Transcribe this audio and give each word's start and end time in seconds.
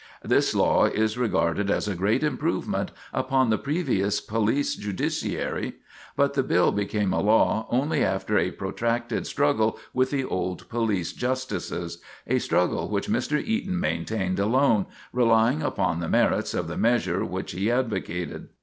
This 0.23 0.55
law 0.55 0.85
is 0.85 1.15
regarded 1.15 1.69
as 1.69 1.87
a 1.87 1.93
great 1.93 2.23
improvement 2.23 2.89
upon 3.13 3.51
the 3.51 3.59
previous 3.59 4.19
police 4.19 4.75
judiciary, 4.75 5.73
but 6.15 6.33
the 6.33 6.41
bill 6.41 6.71
became 6.71 7.13
a 7.13 7.21
law 7.21 7.67
only 7.69 8.03
after 8.03 8.35
a 8.39 8.49
protracted 8.49 9.27
struggle 9.27 9.77
with 9.93 10.09
the 10.09 10.23
old 10.25 10.67
police 10.69 11.13
justices, 11.13 12.01
a 12.25 12.39
struggle 12.39 12.89
which 12.89 13.09
Mr. 13.11 13.39
Eaton 13.39 13.79
maintained 13.79 14.39
alone, 14.39 14.87
relying 15.13 15.61
upon 15.61 15.99
the 15.99 16.09
merits 16.09 16.55
of 16.55 16.67
the 16.67 16.77
measure 16.79 17.23
which 17.23 17.51
he 17.51 17.69
advocated. 17.69 18.47